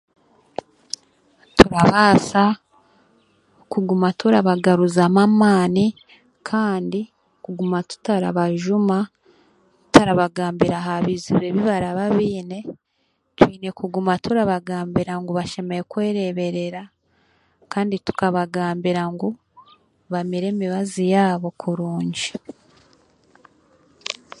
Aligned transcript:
Turabaasa 1.57 2.43
kuguma 3.71 4.09
turabagaruzamu 4.19 5.19
amaani 5.27 5.85
kandi 6.49 7.01
kuguma 7.43 7.77
tutarabajuuma, 7.89 8.97
tutarabagambira 9.85 10.77
aha 10.81 10.95
bizibu 11.05 11.43
ebi 11.49 11.61
baraba 11.69 12.05
beine, 12.15 12.59
twine 13.37 13.69
kuguma 13.79 14.13
turabagambira 14.23 15.13
ngu 15.17 15.31
bashemereire 15.37 15.87
kwereeberera 15.91 16.83
kandi 17.71 17.95
tukabagambira 18.05 19.03
ngu 19.13 19.29
bamire 20.11 20.47
emibazi 20.53 21.03
yaabo 21.13 21.49
kurungi. 21.61 22.27